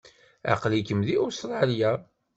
Aql-ikem 0.53 0.99
deg 1.07 1.17
Ustṛalya? 1.25 1.91